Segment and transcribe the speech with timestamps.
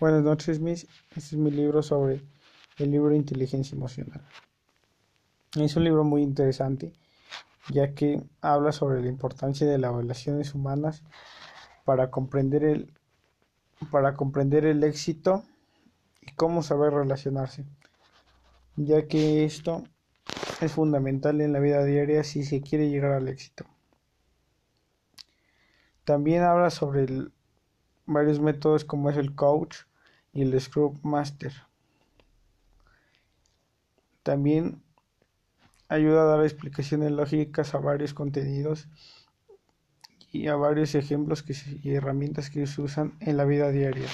[0.00, 0.86] Buenas noches, Miss.
[1.16, 2.22] Este es mi libro sobre
[2.76, 4.24] el libro de inteligencia emocional.
[5.56, 6.92] Es un libro muy interesante,
[7.70, 11.02] ya que habla sobre la importancia de las relaciones humanas
[11.84, 12.94] para comprender el,
[13.90, 15.42] para comprender el éxito
[16.22, 17.64] y cómo saber relacionarse,
[18.76, 19.82] ya que esto
[20.60, 23.64] es fundamental en la vida diaria si se quiere llegar al éxito.
[26.04, 27.32] También habla sobre el,
[28.06, 29.87] varios métodos como es el coach
[30.32, 31.52] y el Scrum Master.
[34.22, 34.82] También
[35.88, 38.88] ayuda a dar explicaciones lógicas a varios contenidos
[40.30, 41.44] y a varios ejemplos
[41.82, 44.08] y herramientas que se usan en la vida diaria.